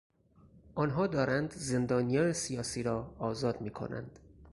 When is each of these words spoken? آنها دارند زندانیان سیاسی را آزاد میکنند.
آنها 0.75 1.07
دارند 1.07 1.51
زندانیان 1.51 2.33
سیاسی 2.33 2.83
را 2.83 3.15
آزاد 3.19 3.61
میکنند. 3.61 4.19